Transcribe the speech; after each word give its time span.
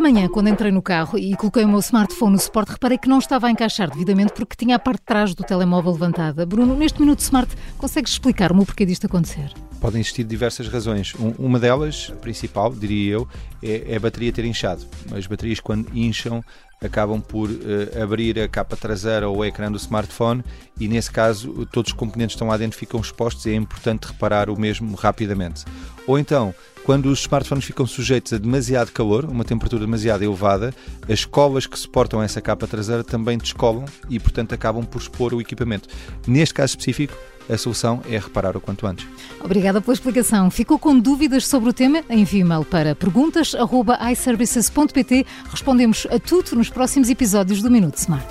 manhã, 0.00 0.28
quando 0.28 0.48
entrei 0.48 0.72
no 0.72 0.82
carro 0.82 1.18
e 1.18 1.34
coloquei 1.36 1.64
o 1.64 1.68
meu 1.68 1.80
smartphone 1.80 2.32
no 2.32 2.38
suporte, 2.38 2.72
reparei 2.72 2.98
que 2.98 3.08
não 3.08 3.18
estava 3.18 3.46
a 3.46 3.50
encaixar 3.50 3.90
devidamente 3.90 4.32
porque 4.32 4.56
tinha 4.56 4.76
a 4.76 4.78
parte 4.78 5.00
de 5.00 5.06
trás 5.06 5.34
do 5.34 5.44
telemóvel 5.44 5.92
levantada. 5.92 6.44
Bruno, 6.44 6.74
neste 6.74 7.00
minuto 7.00 7.20
smart, 7.20 7.54
consegues 7.78 8.12
explicar-me 8.12 8.60
o 8.62 8.66
porquê 8.66 8.84
disto 8.84 9.06
acontecer? 9.06 9.52
Podem 9.86 10.00
existir 10.00 10.24
diversas 10.24 10.66
razões. 10.66 11.14
uma 11.38 11.60
delas, 11.60 12.12
principal, 12.20 12.74
diria 12.74 13.12
eu, 13.12 13.28
é, 13.62 13.92
é, 13.92 13.96
a 13.96 14.00
bateria 14.00 14.32
ter 14.32 14.44
inchado. 14.44 14.84
As 15.16 15.28
baterias, 15.28 15.60
quando 15.60 15.96
incham, 15.96 16.42
acabam 16.82 17.20
por 17.20 17.48
uh, 17.48 18.02
abrir 18.02 18.36
a 18.40 18.48
capa 18.48 18.76
traseira 18.76 19.28
ou 19.28 19.36
o 19.36 19.44
ecrã 19.44 19.70
do 19.70 19.78
smartphone 19.78 20.42
e, 20.80 20.88
nesse 20.88 21.08
caso, 21.12 21.64
todos 21.70 21.92
os 21.92 21.96
componentes 21.96 22.34
que 22.34 22.38
estão 22.38 22.48
lá 22.48 22.56
dentro 22.56 22.76
ficam 22.76 23.00
expostos 23.00 23.46
e 23.46 23.50
é 23.50 23.54
importante 23.54 24.08
reparar 24.08 24.50
o 24.50 24.58
mesmo 24.58 24.96
rapidamente. 24.96 25.64
Ou 26.04 26.18
então, 26.18 26.52
quando 26.82 27.06
os 27.06 27.20
smartphones 27.20 27.64
ficam 27.64 27.86
sujeitos 27.86 28.32
a 28.32 28.38
demasiado 28.38 28.90
calor, 28.90 29.24
uma 29.24 29.44
temperatura 29.44 29.84
demasiado 29.84 30.24
elevada, 30.24 30.74
as 31.08 31.24
colas 31.24 31.64
que 31.64 31.78
suportam 31.78 32.20
essa 32.20 32.40
capa 32.40 32.66
traseira 32.66 33.04
também 33.04 33.38
descolam 33.38 33.84
e, 34.10 34.18
portanto, 34.18 34.52
acabam 34.52 34.84
por 34.84 35.00
expor 35.00 35.32
o 35.32 35.40
equipamento. 35.40 35.88
Neste 36.26 36.54
caso 36.54 36.70
específico, 36.70 37.16
a 37.48 37.58
solução 37.58 38.00
é 38.08 38.18
reparar 38.18 38.56
o 38.56 38.60
quanto 38.60 38.86
antes. 38.86 39.04
Obrigada 39.40 39.80
pela 39.80 39.94
explicação. 39.94 40.50
Ficou 40.50 40.78
com 40.78 40.98
dúvidas 40.98 41.46
sobre 41.46 41.70
o 41.70 41.72
tema? 41.72 42.02
Envie 42.10 42.40
e-mail 42.40 42.64
para 42.64 42.94
perguntas.iservices.pt. 42.94 45.26
Respondemos 45.50 46.06
a 46.10 46.18
tudo 46.18 46.56
nos 46.56 46.68
próximos 46.70 47.08
episódios 47.08 47.62
do 47.62 47.70
Minuto 47.70 47.96
Smart. 47.96 48.26